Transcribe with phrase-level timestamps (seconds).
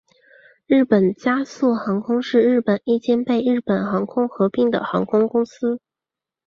[0.65, 5.79] 日本佳速航空是日本一间被日本航空合并的航空公司。